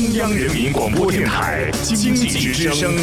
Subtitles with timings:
[0.00, 2.96] 中央人民广播电台经济之声，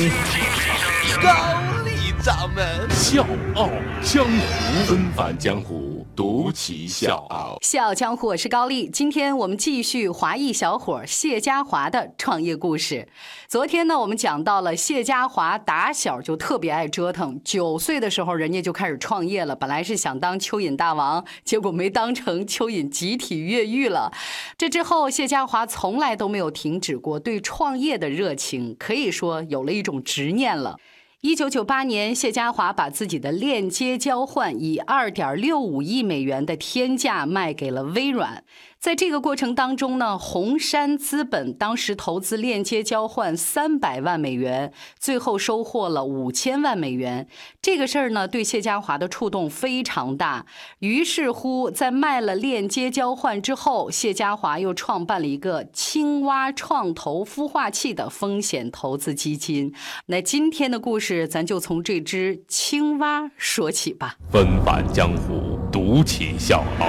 [2.28, 3.70] 掌门笑傲
[4.02, 7.58] 江湖，纷繁江湖，独骑笑傲。
[7.62, 8.90] 笑傲江湖，我是高丽。
[8.90, 13.08] 今天我们继续华裔小伙谢家华的创业故事。
[13.48, 19.56] 昨天呢，我们讲到了谢家华打小就特别爱折腾，九岁的时候人家就开始创业了。
[19.56, 24.12] 本来是想当蚯蚓大王，结果没当成，蚯蚓集体越狱了。
[24.58, 30.78] 这之后，谢家华从来都没有停止过对创业的热情，可以说有了一种执念了。
[31.22, 38.44] 一九九八年，谢家华把自己的链接交换以二点六五亿美元的天价卖给了微软。
[38.88, 47.28] 在这个过程当中呢，红杉资本当时投资链接交换三百万美元，最后收获了五千万美元。
[47.62, 50.46] 这个事儿呢，对谢家华的触动非常大。
[50.80, 59.74] 于是乎，在卖了链接交换之后，谢家华又创办了一个青蛙创投孵化器的风险投资基金。
[60.06, 64.16] 那今天的故事，咱就从这只青蛙说起吧。
[64.32, 66.88] 纷繁江湖，独起笑傲，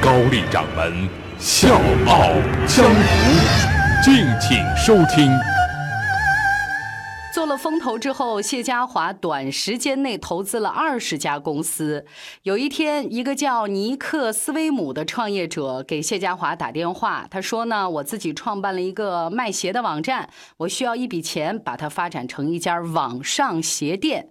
[0.00, 1.06] 高丽掌门
[1.38, 1.74] 笑
[2.06, 2.30] 傲
[2.66, 5.30] 江湖，敬请收听。
[7.34, 12.06] 做了风投之后，谢家华短时间内投资了二十家公司。
[12.44, 24.28] 有一天，一个叫尼克斯威姆的创业者给谢家华打电话，他说呢：“我自己创办了一个卖鞋的网站，我需要一笔钱，把它发展成一家网上鞋店。”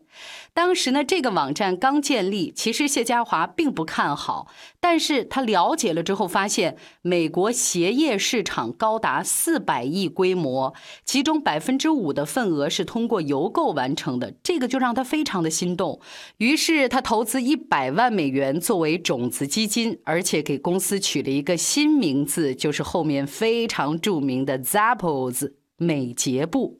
[0.53, 4.47] 当时呢，这个网站刚建立，其实谢家华并不看好。
[4.79, 15.99] 但是他了解了之后，发现美国鞋业市场高达四百亿规模，其中百分之五的份额是通过邮购完成的，这个就让他非常的心动。
[16.37, 26.79] 于是他投资一百万美元作为种子基金，而且给公司取了一个新名字，就是后面非常著名的 Zappos 美捷部。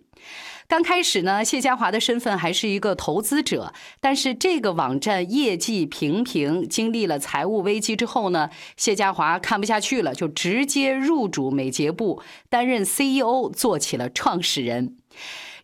[0.73, 14.97] 刚开始呢，谢家华的身份还是一个投资者，但是这个网站业绩平平，经历了财务危机之后呢，谢家华看不下去了，就直接入主美捷部，担任 CEO，做起了创始人。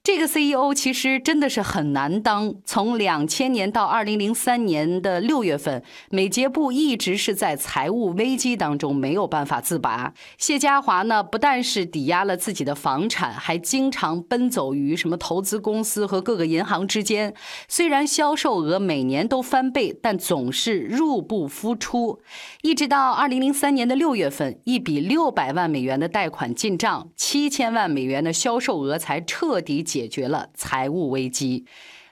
[0.01, 2.55] 这个 CEO 其实真的是很难当。
[2.63, 10.13] 从两千年到二零零三年的六月份，美捷部一直是在财务危机当中没有办法自拔。
[10.37, 17.33] 谢家华呢，不但是抵押了自己的房产，还经常奔走于什么投资公司和各个银行之间。
[17.67, 22.21] 虽然销售额每年都翻倍，但总是入不敷出。
[22.61, 29.88] 一直到二零零三年的六月份，一笔六百万美元的贷款进账，七千万美元的销售额才彻底。
[29.89, 31.65] 解决了财务危机。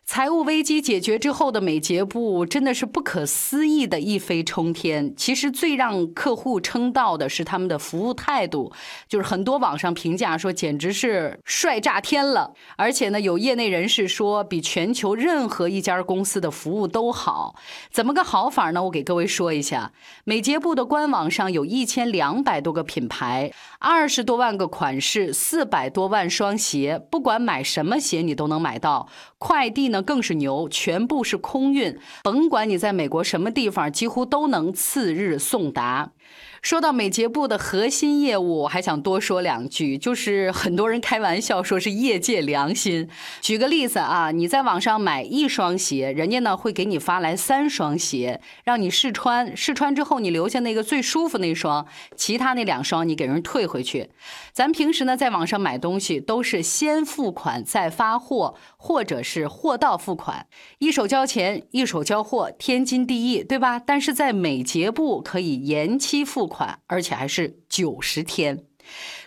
[0.07, 5.13] 财务危机解决之后的美捷部真的是不可思议的一飞冲天。
[5.17, 8.71] 其实最让客户称道的是他们的服务态度，
[9.09, 12.53] 就是很多网上评价说简直是帅炸天了。
[12.77, 17.55] 而且呢，有业内人士说比全球任何一家公司的服务都好。
[17.91, 18.81] 怎么个好法呢？
[18.81, 19.91] 我给各位说一下。
[20.23, 29.09] 美捷部的官网上有一千两百多个品牌，二十多万个款式，四百多万双鞋，不管买什么鞋你都能买到。
[29.37, 29.96] 快递呢？
[30.01, 36.11] 更是牛，全部是空运，甭管你在美国什么地方，几乎都能次日送达。
[36.61, 43.07] 说到美睫部的核心业务，我还想多说两句，就是很多人开玩笑说是业界良心。
[43.41, 51.85] 举个例子啊，你在网上买一双鞋，人家呢会给你发来三双鞋，让你试穿，试穿之后你留下那个最舒服那双，
[52.15, 54.09] 其他那两双你给人退回去。
[54.51, 60.47] 咱平时呢在网上买东西都是先付款再发货，或者是货到付款，
[60.79, 63.79] 一手交钱一手交货，天经地义，对吧？
[63.79, 66.47] 但是在美睫部可以延期期付。
[66.47, 68.63] 款，而且还是九十天。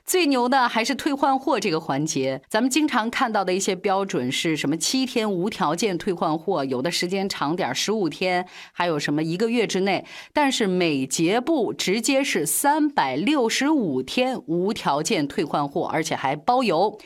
[0.06, 2.40] 最牛的还是退换货这个环节。
[2.48, 4.76] 咱们经常看到的一些标准是什么？
[4.76, 10.04] 七天无条件退换货，有的时间长点，十五天，还有什么一个月之内。
[10.32, 16.98] 但是美捷部直接是三百六十五天无条件退换货，而且还包邮。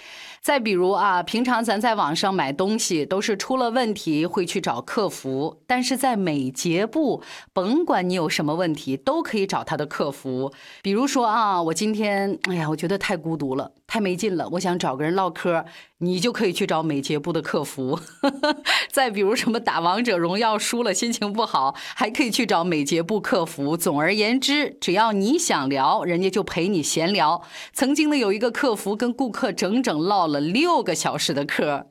[0.44, 7.22] 再比如啊，平常咱在网上买东西都是出了问题会去找客服，但是在美睫部，
[7.54, 10.52] 甭管你有什么问题，都可以找他的客服。
[10.82, 15.64] 比如说啊，我今天哎呀，我觉得太孤独了，太没劲了，我想找个人唠嗑，
[15.96, 17.98] 你就可以去找美睫部的客服。
[18.92, 23.78] 再比如什么打王者荣耀输了心情不好，还可以去找美睫部客服。
[23.78, 27.40] 总而言之，只要你想聊，人家就陪你闲聊。
[27.72, 30.33] 曾经呢，有一个客服跟顾客整整唠了。
[30.34, 31.90] 了六个小时的课，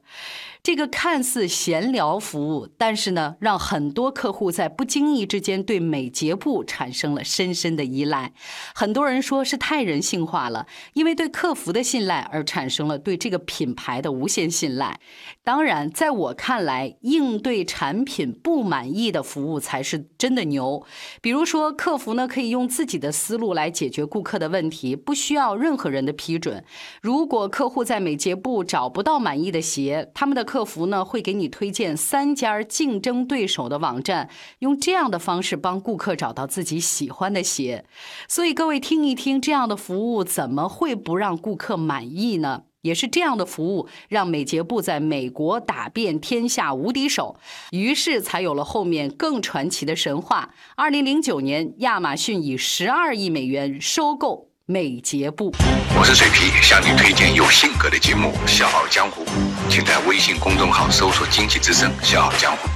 [0.63, 8.31] 这个看似闲聊服务，但是呢，让很多客户在不经意之间对美睫部产生了深深的依赖。
[8.73, 15.01] 很多人说是太人性化了，因为对客服的信赖而产生了对这个品牌的无限信赖。
[15.43, 20.81] 当然，在我看来，应对产品不满意的服务才是真的牛。
[21.21, 26.63] 比如说，客服呢可以用自己的思路来解决顾客的问题，不需要任何人的批准。
[27.01, 34.29] 如果客户在美睫部找不到满意的鞋，他们的客服呢会给你推荐三家竞争对手的网站，
[34.59, 37.85] 用这样的方式帮顾客找到自己喜欢的鞋。
[38.27, 42.65] 所以各位听一听，这样的服务怎么会不让顾客满意呢？
[42.81, 47.35] 也是这样的服务，让美捷部在美国打遍天下无敌手，
[47.71, 50.53] 于是才有了后面更传奇的神话。
[50.75, 55.53] 二零零九年，亚马逊以十二亿美元收购美睫部。
[55.99, 59.25] 我是水皮，向你推荐有性格的节目《笑傲江湖》，
[59.69, 62.69] 请在微信公众号搜索“经济之声笑傲江湖”，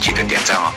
[0.00, 0.72] 记得点赞哦。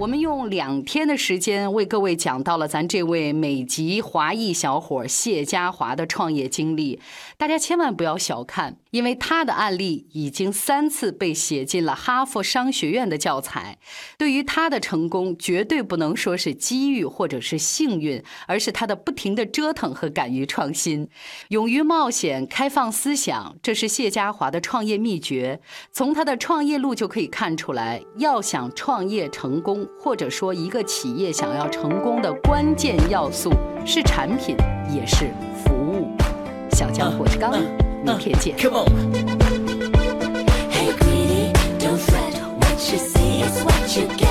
[0.00, 6.98] 我们用两天的时间为各位讲到了咱这位美籍华裔小伙谢家华的创业经历，
[7.36, 13.76] 大家千万不要小看，因为他的案例已经三次被写进了哈佛商学院的教材。
[14.16, 21.10] 对于他的成功，绝对不能说是机遇或者是幸运，而是他的不停的折腾和敢于创新，
[21.48, 25.60] 勇于冒险、开放思想，这是谢家华的创业秘诀。
[25.92, 29.86] 从他的创业路就可以看出来，要想创业成功。
[29.98, 33.52] 或者说，一个企业想要成功的关键要素
[33.84, 34.56] 是产品，
[34.92, 35.30] 也是
[35.64, 36.08] 服务。
[36.72, 37.52] 小江火是刚，
[38.04, 38.56] 明天见。
[40.70, 42.34] Hey, pretty, don't fret.
[42.58, 44.29] What you see is what you get.